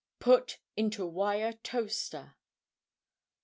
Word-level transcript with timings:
Put 0.17 0.57
into 0.75 1.05
wire 1.05 1.53
toaster. 1.53 2.35